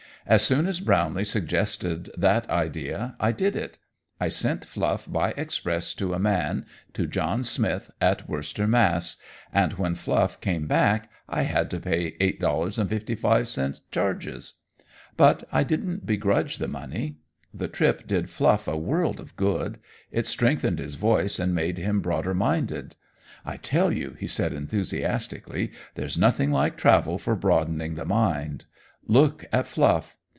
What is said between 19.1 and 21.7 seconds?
of good it strengthened his voice, and